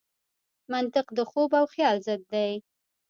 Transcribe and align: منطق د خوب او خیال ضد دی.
منطق 0.71 1.07
د 1.17 1.19
خوب 1.29 1.49
او 1.59 1.65
خیال 1.73 1.97
ضد 2.07 2.21
دی. 2.33 2.51